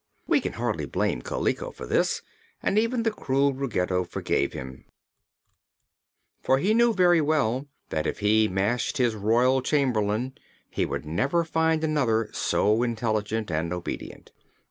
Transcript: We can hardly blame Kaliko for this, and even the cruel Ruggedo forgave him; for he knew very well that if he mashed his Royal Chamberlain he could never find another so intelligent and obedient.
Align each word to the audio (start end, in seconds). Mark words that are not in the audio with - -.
We 0.25 0.41
can 0.41 0.53
hardly 0.53 0.87
blame 0.87 1.21
Kaliko 1.21 1.69
for 1.69 1.85
this, 1.85 2.23
and 2.63 2.79
even 2.79 3.03
the 3.03 3.11
cruel 3.11 3.53
Ruggedo 3.53 4.03
forgave 4.03 4.51
him; 4.53 4.85
for 6.41 6.57
he 6.57 6.73
knew 6.73 6.91
very 6.91 7.21
well 7.21 7.67
that 7.89 8.07
if 8.07 8.17
he 8.17 8.47
mashed 8.47 8.97
his 8.97 9.13
Royal 9.13 9.61
Chamberlain 9.61 10.33
he 10.71 10.87
could 10.87 11.05
never 11.05 11.43
find 11.43 11.83
another 11.83 12.31
so 12.33 12.81
intelligent 12.81 13.51
and 13.51 13.71
obedient. 13.71 14.31